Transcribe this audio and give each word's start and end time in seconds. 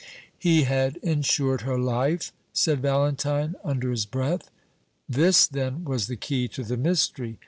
"He 0.39 0.63
had 0.63 0.97
insured 1.03 1.61
her 1.61 1.77
life!" 1.77 2.33
said 2.53 2.81
Valentine, 2.81 3.53
under 3.63 3.91
his 3.91 4.07
breath. 4.07 4.49
This, 5.07 5.45
then, 5.45 5.83
was 5.85 6.07
the 6.07 6.15
key 6.17 6.47
to 6.47 6.63
the 6.63 6.75
mystery. 6.75 7.37